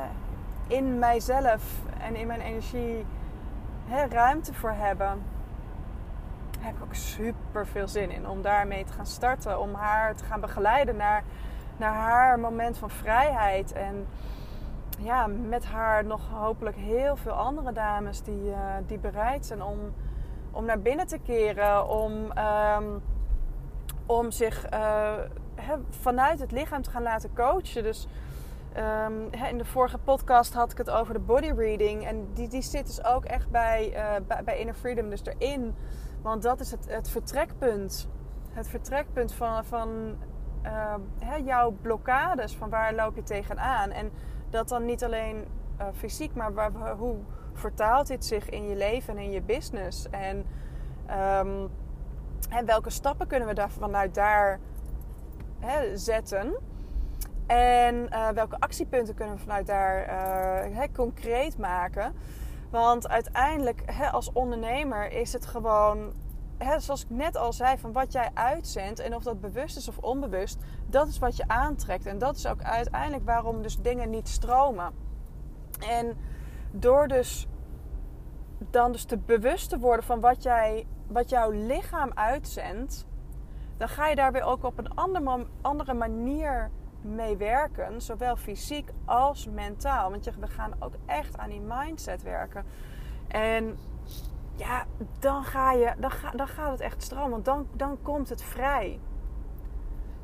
in 0.66 0.98
mijzelf 0.98 1.62
en 2.00 2.16
in 2.16 2.26
mijn 2.26 2.40
energie 2.40 3.06
ruimte 4.08 4.54
voor 4.54 4.72
hebben. 4.72 5.22
Daar 6.50 6.64
heb 6.66 6.76
ik 6.76 6.82
ook 6.82 6.94
super 6.94 7.66
veel 7.66 7.88
zin 7.88 8.10
in 8.10 8.28
om 8.28 8.42
daarmee 8.42 8.84
te 8.84 8.92
gaan 8.92 9.06
starten. 9.06 9.60
Om 9.60 9.74
haar 9.74 10.14
te 10.14 10.24
gaan 10.24 10.40
begeleiden 10.40 10.96
naar, 10.96 11.24
naar 11.76 11.94
haar 11.94 12.38
moment 12.38 12.78
van 12.78 12.90
vrijheid. 12.90 13.72
En 13.72 14.06
ja, 14.98 15.26
met 15.26 15.64
haar 15.64 16.04
nog 16.04 16.28
hopelijk 16.30 16.76
heel 16.76 17.16
veel 17.16 17.32
andere 17.32 17.72
dames 17.72 18.22
die, 18.22 18.44
uh, 18.44 18.56
die 18.86 18.98
bereid 18.98 19.46
zijn 19.46 19.62
om, 19.62 19.78
om 20.50 20.64
naar 20.64 20.80
binnen 20.80 21.06
te 21.06 21.18
keren. 21.18 21.88
Om, 21.88 22.12
um, 22.78 23.02
om 24.06 24.30
zich 24.30 24.66
he, 25.54 25.74
vanuit 25.90 26.40
het 26.40 26.52
lichaam 26.52 26.82
te 26.82 26.90
gaan 26.90 27.02
laten 27.02 27.34
coachen. 27.34 27.82
Dus 27.82 28.06
he, 29.30 29.48
in 29.48 29.58
de 29.58 29.64
vorige 29.64 29.98
podcast 29.98 30.54
had 30.54 30.72
ik 30.72 30.78
het 30.78 30.90
over 30.90 31.14
de 31.14 31.20
body 31.20 31.52
reading. 31.56 32.06
En 32.06 32.28
die, 32.34 32.48
die 32.48 32.62
zit 32.62 32.86
dus 32.86 33.04
ook 33.04 33.24
echt 33.24 33.50
bij, 33.50 33.92
uh, 33.94 34.42
bij, 34.44 34.58
Inner 34.58 34.74
Freedom 34.74 35.10
dus 35.10 35.22
erin. 35.24 35.74
Want 36.22 36.42
dat 36.42 36.60
is 36.60 36.70
het, 36.70 36.86
het 36.88 37.10
vertrekpunt. 37.10 38.08
Het 38.50 38.68
vertrekpunt 38.68 39.34
van, 39.34 39.64
van 39.64 40.16
uh, 40.64 40.94
jouw 41.44 41.70
blokkades. 41.82 42.56
Van 42.56 42.70
waar 42.70 42.94
loop 42.94 43.16
je 43.16 43.22
tegenaan. 43.22 43.90
En 43.90 44.10
dat 44.50 44.68
dan 44.68 44.84
niet 44.84 45.04
alleen 45.04 45.44
uh, 45.80 45.86
fysiek, 45.94 46.34
maar 46.34 46.54
waar, 46.54 46.96
hoe 46.96 47.16
vertaalt 47.52 48.06
dit 48.06 48.24
zich 48.24 48.48
in 48.48 48.68
je 48.68 48.76
leven 48.76 49.16
en 49.16 49.22
in 49.22 49.30
je 49.30 49.42
business? 49.42 50.08
En, 50.10 50.44
um, 51.40 51.68
welke 52.66 52.90
stappen 52.90 53.26
kunnen 53.26 53.48
we 53.48 53.54
daar, 53.54 53.70
vanuit 53.70 54.14
daar 54.14 54.60
zetten? 55.94 56.56
En 57.48 57.94
uh, 58.10 58.28
welke 58.28 58.60
actiepunten 58.60 59.14
kunnen 59.14 59.34
we 59.34 59.40
vanuit 59.40 59.66
daar 59.66 60.08
uh, 60.70 60.82
concreet 60.92 61.58
maken? 61.58 62.14
Want 62.70 63.08
uiteindelijk, 63.08 63.84
als 64.12 64.32
ondernemer, 64.32 65.12
is 65.12 65.32
het 65.32 65.46
gewoon 65.46 66.12
zoals 66.78 67.02
ik 67.02 67.10
net 67.10 67.36
al 67.36 67.52
zei, 67.52 67.78
van 67.78 67.92
wat 67.92 68.12
jij 68.12 68.30
uitzendt 68.34 69.00
en 69.00 69.14
of 69.14 69.22
dat 69.22 69.40
bewust 69.40 69.76
is 69.76 69.88
of 69.88 69.98
onbewust, 69.98 70.64
dat 70.86 71.08
is 71.08 71.18
wat 71.18 71.36
je 71.36 71.48
aantrekt. 71.48 72.06
En 72.06 72.18
dat 72.18 72.36
is 72.36 72.46
ook 72.46 72.62
uiteindelijk 72.62 73.24
waarom 73.24 73.62
dus 73.62 73.80
dingen 73.80 74.10
niet 74.10 74.28
stromen. 74.28 74.92
En 75.88 76.16
door 76.70 77.08
dus 77.08 77.46
dan 78.70 78.92
dus 78.92 79.04
te 79.04 79.18
bewust 79.18 79.68
te 79.68 79.78
worden 79.78 80.04
van 80.04 80.20
wat, 80.20 80.42
jij, 80.42 80.86
wat 81.06 81.30
jouw 81.30 81.50
lichaam 81.50 82.10
uitzendt, 82.14 83.06
dan 83.76 83.88
ga 83.88 84.08
je 84.08 84.14
daar 84.14 84.32
weer 84.32 84.42
ook 84.42 84.64
op 84.64 84.78
een 84.78 84.94
andere 85.62 85.94
manier 85.94 86.70
mee 87.00 87.36
werken, 87.36 88.02
zowel 88.02 88.36
fysiek 88.36 88.90
als 89.04 89.46
mentaal. 89.46 90.10
Want 90.10 90.24
we 90.24 90.46
gaan 90.46 90.72
ook 90.78 90.94
echt 91.06 91.38
aan 91.38 91.50
die 91.50 91.60
mindset 91.60 92.22
werken. 92.22 92.64
En 93.28 93.78
ja, 94.56 94.84
dan, 95.18 95.44
ga 95.44 95.72
je, 95.72 95.92
dan, 95.98 96.10
ga, 96.10 96.30
dan 96.30 96.48
gaat 96.48 96.70
het 96.70 96.80
echt 96.80 97.02
stromen. 97.02 97.30
Want 97.30 97.44
dan, 97.44 97.66
dan 97.72 97.98
komt 98.02 98.28
het 98.28 98.42
vrij. 98.42 99.00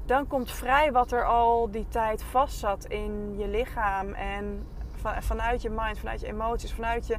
Dan 0.07 0.26
komt 0.26 0.50
vrij 0.50 0.93
wat 0.93 1.12
er 1.12 1.25
al 1.25 1.71
die 1.71 1.88
tijd 1.88 2.23
vast 2.23 2.59
zat 2.59 2.85
in 2.85 3.38
je 3.38 3.49
lichaam. 3.49 4.12
En 4.12 4.66
van, 4.95 5.23
vanuit 5.23 5.62
je 5.62 5.71
mind, 5.71 5.99
vanuit 5.99 6.21
je 6.21 6.26
emoties, 6.26 6.73
vanuit 6.73 7.07
je 7.07 7.19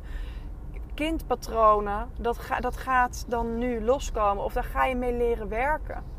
kindpatronen. 0.93 2.09
Dat, 2.19 2.39
dat 2.59 2.77
gaat 2.77 3.25
dan 3.27 3.57
nu 3.57 3.83
loskomen. 3.83 4.43
Of 4.43 4.53
daar 4.53 4.63
ga 4.63 4.85
je 4.85 4.95
mee 4.95 5.13
leren 5.13 5.49
werken. 5.49 6.14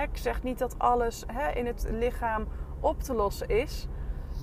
Ik 0.00 0.16
zeg 0.16 0.42
niet 0.42 0.58
dat 0.58 0.78
alles 0.78 1.24
in 1.54 1.66
het 1.66 1.86
lichaam 1.90 2.46
op 2.80 3.00
te 3.00 3.14
lossen 3.14 3.48
is. 3.48 3.86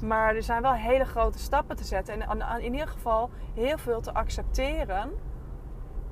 Maar 0.01 0.35
er 0.35 0.43
zijn 0.43 0.61
wel 0.61 0.73
hele 0.73 1.05
grote 1.05 1.39
stappen 1.39 1.75
te 1.75 1.83
zetten. 1.83 2.21
En 2.21 2.61
in 2.61 2.73
ieder 2.73 2.87
geval 2.87 3.29
heel 3.53 3.77
veel 3.77 4.01
te 4.01 4.13
accepteren 4.13 5.11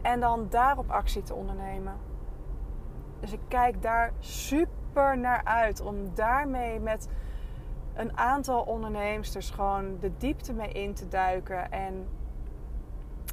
en 0.01 0.19
dan 0.19 0.47
daarop 0.49 0.91
actie 0.91 1.21
te 1.21 1.33
ondernemen. 1.33 1.95
Dus 3.19 3.31
ik 3.31 3.39
kijk 3.47 3.81
daar 3.81 4.13
super 4.19 5.17
naar 5.17 5.43
uit 5.43 5.81
om 5.81 6.15
daarmee 6.15 6.79
met 6.79 7.09
een 7.93 8.17
aantal 8.17 8.61
ondernemers 8.61 9.49
gewoon 9.49 9.99
de 9.99 10.11
diepte 10.17 10.53
mee 10.53 10.71
in 10.71 10.93
te 10.93 11.07
duiken. 11.07 11.71
En 11.71 12.07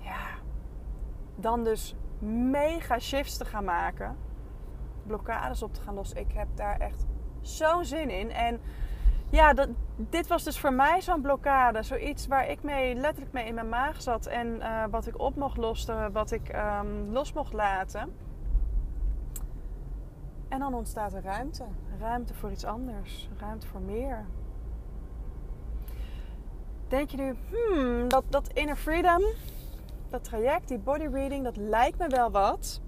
ja, 0.02 0.26
dan 1.34 1.64
dus 1.64 1.94
mega 2.50 2.98
shifts 2.98 3.36
te 3.36 3.44
gaan 3.44 3.64
maken. 3.64 4.16
Blokkades 5.06 5.62
op 5.62 5.74
te 5.74 5.80
gaan 5.80 5.94
lossen. 5.94 6.18
Ik 6.18 6.32
heb 6.32 6.48
daar 6.54 6.78
echt 6.78 7.06
zo'n 7.40 7.84
zin 7.84 8.10
in. 8.10 8.30
En 8.30 8.60
ja, 9.30 9.52
dat, 9.52 9.68
dit 9.96 10.26
was 10.26 10.44
dus 10.44 10.58
voor 10.58 10.72
mij 10.72 11.00
zo'n 11.00 11.20
blokkade. 11.20 11.82
Zoiets 11.82 12.26
waar 12.26 12.48
ik 12.48 12.62
mee, 12.62 12.94
letterlijk 12.94 13.32
mee 13.32 13.46
in 13.46 13.54
mijn 13.54 13.68
maag 13.68 14.02
zat. 14.02 14.26
En 14.26 14.56
uh, 14.56 14.84
wat 14.90 15.06
ik 15.06 15.18
op 15.18 15.36
mocht 15.36 15.56
lossen, 15.56 16.12
wat 16.12 16.30
ik 16.30 16.56
um, 16.56 17.12
los 17.12 17.32
mocht 17.32 17.52
laten. 17.52 18.16
En 20.48 20.58
dan 20.58 20.74
ontstaat 20.74 21.12
er 21.12 21.22
ruimte. 21.22 21.64
Ruimte 22.00 22.34
voor 22.34 22.50
iets 22.50 22.64
anders. 22.64 23.28
Ruimte 23.38 23.66
voor 23.66 23.80
meer. 23.80 24.24
Denk 26.88 27.10
je 27.10 27.16
nu, 27.16 27.34
hmm, 27.50 28.08
dat, 28.08 28.24
dat 28.28 28.48
inner 28.48 28.76
freedom, 28.76 29.22
dat 30.10 30.24
traject, 30.24 30.68
die 30.68 30.78
body 30.78 31.06
reading, 31.06 31.44
dat 31.44 31.56
lijkt 31.56 31.98
me 31.98 32.08
wel 32.08 32.30
wat. 32.30 32.80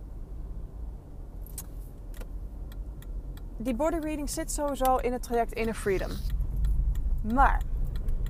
Die 3.57 3.75
body 3.75 3.97
reading 3.97 4.31
zit 4.31 4.53
sowieso 4.53 4.97
in 4.97 5.13
het 5.13 5.23
traject 5.23 5.53
Inner 5.53 5.75
Freedom. 5.75 6.11
Maar, 7.35 7.63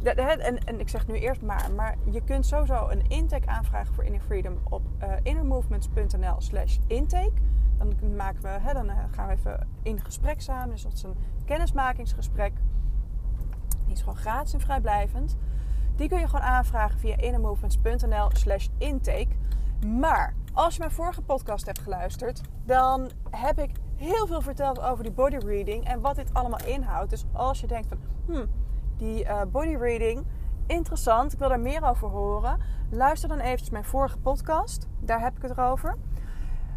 en, 0.02 0.58
en 0.58 0.80
ik 0.80 0.88
zeg 0.88 1.06
nu 1.06 1.14
eerst 1.14 1.42
maar, 1.42 1.70
maar 1.76 1.96
je 2.10 2.20
kunt 2.24 2.46
sowieso 2.46 2.88
een 2.88 3.08
intake 3.08 3.46
aanvragen 3.46 3.94
voor 3.94 4.04
Inner 4.04 4.20
Freedom 4.20 4.58
op 4.68 4.82
uh, 5.02 5.12
innermovements.nl 5.22 6.34
slash 6.38 6.78
intake. 6.86 7.32
Dan, 7.78 8.16
maken 8.16 8.42
we, 8.42 8.48
hè, 8.48 8.72
dan 8.72 8.88
eh, 8.88 8.98
gaan 9.10 9.26
we 9.26 9.32
even 9.32 9.68
in 9.82 10.00
gesprek 10.00 10.40
samen. 10.40 10.70
Dus 10.70 10.82
dat 10.82 10.92
is 10.92 11.02
een 11.02 11.16
kennismakingsgesprek. 11.44 12.52
Die 13.84 13.94
is 13.94 14.00
gewoon 14.00 14.16
gratis 14.16 14.52
en 14.52 14.60
vrijblijvend. 14.60 15.36
Die 15.96 16.08
kun 16.08 16.18
je 16.18 16.28
gewoon 16.28 16.46
aanvragen 16.46 16.98
via 16.98 17.16
innermovements.nl 17.16 18.30
slash 18.32 18.68
intake. 18.78 19.28
Maar 19.86 20.34
als 20.52 20.74
je 20.74 20.80
mijn 20.80 20.92
vorige 20.92 21.22
podcast 21.22 21.66
hebt 21.66 21.78
geluisterd, 21.78 22.40
dan 22.64 23.10
heb 23.30 23.58
ik 23.58 23.70
heel 23.96 24.26
veel 24.26 24.40
verteld 24.40 24.80
over 24.80 25.04
die 25.04 25.12
body 25.12 25.36
reading 25.36 25.84
en 25.84 26.00
wat 26.00 26.16
dit 26.16 26.34
allemaal 26.34 26.64
inhoudt. 26.64 27.10
Dus 27.10 27.24
als 27.32 27.60
je 27.60 27.66
denkt 27.66 27.88
van, 27.88 27.98
hmm, 28.26 28.46
die 28.96 29.24
uh, 29.24 29.42
body 29.52 29.76
reading, 29.76 30.26
interessant, 30.66 31.32
ik 31.32 31.38
wil 31.38 31.48
daar 31.48 31.60
meer 31.60 31.84
over 31.84 32.08
horen. 32.08 32.60
Luister 32.90 33.28
dan 33.28 33.38
eventjes 33.38 33.70
mijn 33.70 33.84
vorige 33.84 34.18
podcast, 34.18 34.88
daar 35.00 35.20
heb 35.20 35.36
ik 35.36 35.42
het 35.42 35.58
over. 35.58 35.96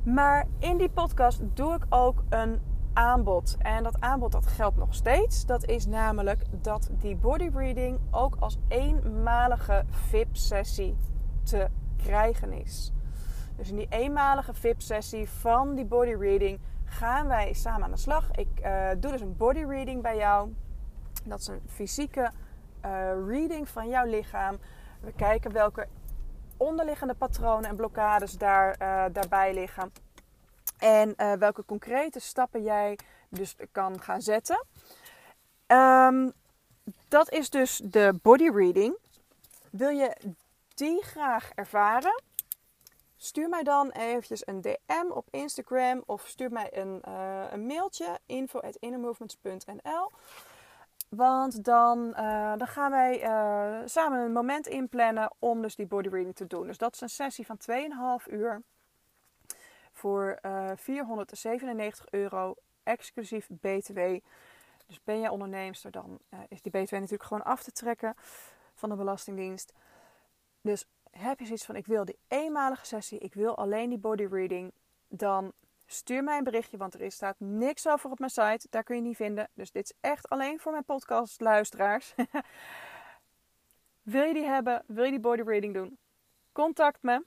Maar 0.03 0.45
in 0.59 0.77
die 0.77 0.89
podcast 0.89 1.41
doe 1.53 1.73
ik 1.73 1.85
ook 1.89 2.23
een 2.29 2.59
aanbod. 2.93 3.55
En 3.59 3.83
dat 3.83 3.99
aanbod 3.99 4.31
dat 4.31 4.47
geldt 4.47 4.77
nog 4.77 4.93
steeds. 4.93 5.45
Dat 5.45 5.65
is 5.65 5.85
namelijk 5.85 6.43
dat 6.61 6.89
die 6.99 7.15
body 7.15 7.49
reading 7.53 7.99
ook 8.11 8.35
als 8.39 8.57
eenmalige 8.67 9.85
VIP-sessie 9.89 10.95
te 11.43 11.67
krijgen 11.97 12.53
is. 12.53 12.91
Dus 13.55 13.69
in 13.69 13.75
die 13.75 13.87
eenmalige 13.89 14.53
VIP-sessie 14.53 15.29
van 15.29 15.75
die 15.75 15.85
body 15.85 16.13
reading 16.13 16.59
gaan 16.89 17.27
wij 17.27 17.53
samen 17.53 17.83
aan 17.83 17.91
de 17.91 17.97
slag. 17.97 18.31
Ik 18.31 18.47
uh, 18.63 18.89
doe 18.97 19.11
dus 19.11 19.21
een 19.21 19.37
body 19.37 19.63
reading 19.63 20.01
bij 20.01 20.17
jou. 20.17 20.55
Dat 21.23 21.39
is 21.39 21.47
een 21.47 21.61
fysieke 21.67 22.31
uh, 22.85 23.11
reading 23.27 23.69
van 23.69 23.87
jouw 23.87 24.05
lichaam. 24.05 24.57
We 25.01 25.13
kijken 25.13 25.51
welke 25.51 25.87
onderliggende 26.57 27.13
patronen 27.13 27.69
en 27.69 27.75
blokkades 27.75 28.37
daar, 28.37 28.69
uh, 28.81 29.05
daarbij 29.11 29.53
liggen. 29.53 29.91
En 30.77 31.39
welke 31.39 31.65
concrete 31.65 32.19
stappen 32.19 32.63
jij 32.63 32.97
dus 33.29 33.55
kan 33.71 34.01
gaan 34.01 34.21
zetten. 34.21 34.65
Um, 35.67 36.33
dat 37.07 37.31
is 37.31 37.49
dus 37.49 37.81
de 37.83 38.19
body 38.21 38.49
reading. 38.49 38.97
Wil 39.71 39.89
je 39.89 40.35
die 40.73 41.03
graag 41.03 41.51
ervaren? 41.55 42.21
Stuur 43.21 43.49
mij 43.49 43.63
dan 43.63 43.89
eventjes 43.89 44.47
een 44.47 44.61
DM 44.61 45.09
op 45.09 45.27
Instagram 45.31 46.03
of 46.05 46.27
stuur 46.27 46.51
mij 46.51 46.77
een, 46.77 47.01
uh, 47.07 47.43
een 47.51 47.65
mailtje 47.65 48.19
info@innermovements.nl. 48.25 50.11
Want 51.09 51.63
dan, 51.63 52.07
uh, 52.07 52.53
dan 52.57 52.67
gaan 52.67 52.91
wij 52.91 53.23
uh, 53.23 53.87
samen 53.87 54.19
een 54.19 54.31
moment 54.31 54.67
inplannen 54.67 55.31
om 55.39 55.61
dus 55.61 55.75
die 55.75 55.85
body 55.85 56.09
reading 56.09 56.35
te 56.35 56.47
doen. 56.47 56.67
Dus 56.67 56.77
dat 56.77 56.93
is 56.93 57.01
een 57.01 57.09
sessie 57.09 57.45
van 57.45 57.57
2,5 57.57 58.27
uur 58.27 58.61
voor 59.91 60.39
uh, 60.41 60.71
497 60.75 62.05
euro 62.09 62.55
exclusief 62.83 63.47
BTW. 63.49 63.99
Dus 64.87 65.03
ben 65.03 65.19
jij 65.19 65.29
onderneemster, 65.29 65.91
dan 65.91 66.19
is 66.47 66.61
die 66.61 66.71
BTW 66.71 66.93
natuurlijk 66.93 67.23
gewoon 67.23 67.43
af 67.43 67.63
te 67.63 67.71
trekken 67.71 68.13
van 68.73 68.89
de 68.89 68.95
Belastingdienst. 68.95 69.73
Dus 70.61 70.85
heb 71.09 71.39
je 71.39 71.45
zoiets 71.45 71.65
van: 71.65 71.75
ik 71.75 71.85
wil 71.85 72.05
die 72.05 72.19
eenmalige 72.27 72.85
sessie, 72.85 73.19
ik 73.19 73.33
wil 73.33 73.57
alleen 73.57 73.89
die 73.89 73.97
body 73.97 74.25
reading, 74.25 74.71
dan 75.07 75.53
stuur 75.85 76.23
mij 76.23 76.37
een 76.37 76.43
berichtje, 76.43 76.77
want 76.77 76.99
er 76.99 77.11
staat 77.11 77.35
niks 77.39 77.87
over 77.87 78.11
op 78.11 78.19
mijn 78.19 78.31
site. 78.31 78.67
Daar 78.69 78.83
kun 78.83 78.95
je 78.95 79.01
niet 79.01 79.15
vinden. 79.15 79.49
Dus 79.53 79.71
dit 79.71 79.83
is 79.83 79.93
echt 80.01 80.29
alleen 80.29 80.59
voor 80.59 80.71
mijn 80.71 80.83
podcastluisteraars. 80.83 82.13
wil 84.01 84.23
je 84.23 84.33
die 84.33 84.45
hebben? 84.45 84.83
Wil 84.87 85.03
je 85.03 85.11
die 85.11 85.19
body 85.19 85.41
reading 85.41 85.73
doen? 85.73 85.97
Contact 86.51 87.01
me. 87.01 87.25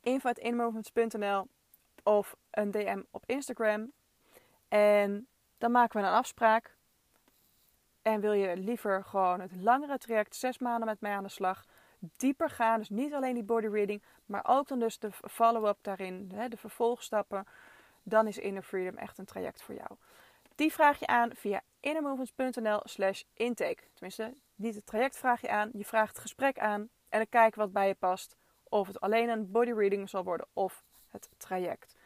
info.inmovements.nl 0.00 1.46
of 2.02 2.36
een 2.50 2.70
DM 2.70 3.02
op 3.10 3.22
Instagram. 3.26 3.92
En 4.68 5.26
dan 5.58 5.70
maken 5.70 6.00
we 6.00 6.06
een 6.06 6.12
afspraak. 6.12 6.76
En 8.02 8.20
wil 8.20 8.32
je 8.32 8.56
liever 8.56 9.04
gewoon 9.04 9.40
het 9.40 9.56
langere 9.56 9.98
traject, 9.98 10.36
zes 10.36 10.58
maanden 10.58 10.86
met 10.86 11.00
mij 11.00 11.12
aan 11.12 11.22
de 11.22 11.28
slag, 11.28 11.64
dieper 12.16 12.50
gaan. 12.50 12.78
Dus 12.78 12.88
niet 12.88 13.14
alleen 13.14 13.34
die 13.34 13.42
body 13.42 13.66
reading, 13.66 14.02
maar 14.26 14.44
ook 14.46 14.68
dan 14.68 14.78
dus 14.78 14.98
de 14.98 15.10
follow-up 15.12 15.78
daarin, 15.80 16.28
de 16.48 16.56
vervolgstappen. 16.56 17.46
Dan 18.02 18.26
is 18.26 18.38
Inner 18.38 18.62
Freedom 18.62 18.96
echt 18.96 19.18
een 19.18 19.24
traject 19.24 19.62
voor 19.62 19.74
jou. 19.74 19.90
Die 20.54 20.72
vraag 20.72 20.98
je 20.98 21.06
aan 21.06 21.30
via 21.34 21.62
innermovements.nl 21.80 22.80
slash 22.84 23.22
intake. 23.34 23.82
Tenminste, 23.92 24.34
niet 24.54 24.74
het 24.74 24.86
traject 24.86 25.16
vraag 25.16 25.40
je 25.40 25.48
aan, 25.48 25.70
je 25.72 25.84
vraagt 25.84 26.08
het 26.08 26.18
gesprek 26.18 26.58
aan 26.58 26.80
en 27.08 27.18
dan 27.18 27.28
kijken 27.28 27.60
wat 27.60 27.72
bij 27.72 27.88
je 27.88 27.94
past. 27.94 28.36
Of 28.68 28.86
het 28.86 29.00
alleen 29.00 29.28
een 29.28 29.50
body 29.50 29.72
reading 29.72 30.08
zal 30.10 30.24
worden 30.24 30.46
of 30.52 30.84
het 31.10 31.28
traject. 31.36 31.96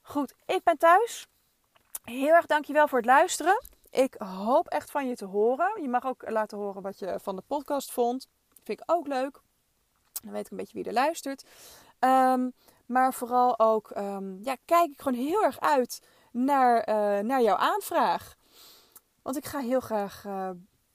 Goed, 0.00 0.34
ik 0.46 0.62
ben 0.62 0.78
thuis. 0.78 1.28
Heel 2.04 2.34
erg 2.34 2.46
dankjewel 2.46 2.88
voor 2.88 2.98
het 2.98 3.06
luisteren. 3.06 3.62
Ik 3.90 4.14
hoop 4.18 4.68
echt 4.68 4.90
van 4.90 5.08
je 5.08 5.16
te 5.16 5.24
horen. 5.24 5.82
Je 5.82 5.88
mag 5.88 6.06
ook 6.06 6.30
laten 6.30 6.58
horen 6.58 6.82
wat 6.82 6.98
je 6.98 7.18
van 7.22 7.36
de 7.36 7.42
podcast 7.46 7.92
vond. 7.92 8.28
Vind 8.66 8.80
ik 8.80 8.90
ook 8.90 9.06
leuk. 9.06 9.40
Dan 10.22 10.32
weet 10.32 10.44
ik 10.44 10.50
een 10.50 10.56
beetje 10.56 10.74
wie 10.74 10.84
er 10.84 10.92
luistert. 10.92 11.44
Um, 12.00 12.52
maar 12.86 13.14
vooral 13.14 13.58
ook, 13.58 13.90
um, 13.96 14.38
ja, 14.42 14.56
kijk 14.64 14.90
ik 14.90 15.00
gewoon 15.00 15.18
heel 15.18 15.44
erg 15.44 15.60
uit 15.60 16.02
naar, 16.30 16.88
uh, 16.88 17.24
naar 17.24 17.42
jouw 17.42 17.56
aanvraag. 17.56 18.36
Want 19.22 19.36
ik 19.36 19.44
ga 19.44 19.58
heel 19.58 19.80
graag 19.80 20.24
uh, 20.24 20.50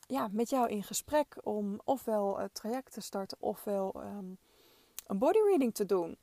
ja, 0.08 0.28
met 0.32 0.50
jou 0.50 0.70
in 0.70 0.84
gesprek 0.84 1.36
om 1.42 1.82
ofwel 1.84 2.38
het 2.38 2.54
traject 2.54 2.94
te 2.94 3.02
starten 3.02 3.38
ofwel 3.40 3.94
um, 3.96 4.38
een 5.08 5.18
body 5.18 5.40
reading 5.40 5.74
te 5.74 5.86
doen. 5.86 6.18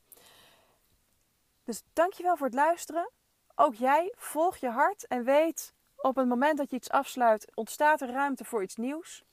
Dus 1.63 1.83
dankjewel 1.93 2.37
voor 2.37 2.47
het 2.47 2.55
luisteren. 2.55 3.09
Ook 3.55 3.75
jij, 3.75 4.13
volg 4.15 4.57
je 4.57 4.69
hart 4.69 5.07
en 5.07 5.23
weet 5.23 5.73
op 5.95 6.15
het 6.15 6.27
moment 6.27 6.57
dat 6.57 6.69
je 6.69 6.75
iets 6.75 6.89
afsluit, 6.89 7.51
ontstaat 7.53 8.01
er 8.01 8.11
ruimte 8.11 8.45
voor 8.45 8.63
iets 8.63 8.75
nieuws. 8.75 9.23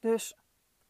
Dus 0.00 0.34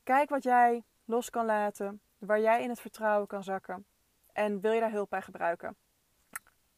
Kijk 0.03 0.29
wat 0.29 0.43
jij 0.43 0.85
los 1.05 1.31
kan 1.31 1.47
laten, 1.47 2.01
waar 2.19 2.41
jij 2.41 2.63
in 2.63 2.69
het 2.69 2.81
vertrouwen 2.81 3.27
kan 3.27 3.43
zakken. 3.43 3.87
En 4.33 4.61
wil 4.61 4.73
je 4.73 4.81
daar 4.81 4.91
hulp 4.91 5.11
bij 5.11 5.23
gebruiken? 5.23 5.77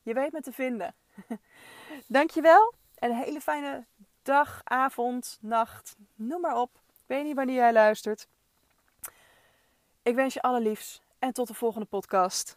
Je 0.02 0.14
weet 0.14 0.32
me 0.32 0.40
te 0.40 0.52
vinden. 0.52 0.94
Dankjewel 2.06 2.74
en 2.94 3.10
een 3.10 3.16
hele 3.16 3.40
fijne 3.40 3.86
dag, 4.22 4.60
avond, 4.64 5.38
nacht, 5.40 5.96
noem 6.14 6.40
maar 6.40 6.56
op. 6.56 6.80
Ik 6.88 7.04
weet 7.06 7.24
niet 7.24 7.36
wanneer 7.36 7.56
jij 7.56 7.72
luistert. 7.72 8.28
Ik 10.02 10.14
wens 10.14 10.34
je 10.34 10.42
alle 10.42 10.76
en 11.18 11.32
tot 11.32 11.48
de 11.48 11.54
volgende 11.54 11.86
podcast. 11.86 12.56